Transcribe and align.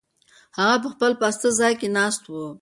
هغه 0.57 0.75
په 0.83 0.89
خپل 0.93 1.11
پاسته 1.21 1.47
ځای 1.59 1.73
کې 1.79 1.87
ناست 1.97 2.23
و. 2.27 2.33